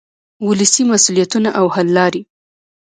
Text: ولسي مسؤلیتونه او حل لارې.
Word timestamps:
ولسي 0.47 0.83
مسؤلیتونه 0.91 1.49
او 1.59 1.65
حل 1.75 1.87
لارې. 1.97 2.21